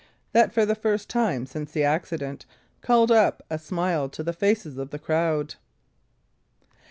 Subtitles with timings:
[0.31, 2.47] that for the first time since the accident
[2.81, 5.53] called up a smile to the faces of the crowd.